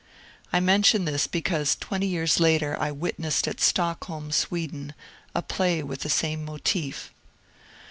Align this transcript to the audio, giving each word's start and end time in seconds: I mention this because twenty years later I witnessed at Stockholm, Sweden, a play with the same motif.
I 0.51 0.59
mention 0.59 1.05
this 1.05 1.27
because 1.27 1.75
twenty 1.75 2.07
years 2.07 2.39
later 2.39 2.75
I 2.79 2.91
witnessed 2.91 3.47
at 3.47 3.59
Stockholm, 3.61 4.31
Sweden, 4.31 4.95
a 5.35 5.43
play 5.43 5.83
with 5.83 5.99
the 5.99 6.09
same 6.09 6.43
motif. 6.43 7.11